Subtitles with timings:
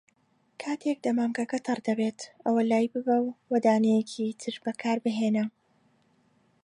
[0.61, 3.17] کاتێک دەمامکەکە تەڕ دەبێت، ئەوە لایببە
[3.49, 5.45] و دانەیەکی تر بەکاربهێنە.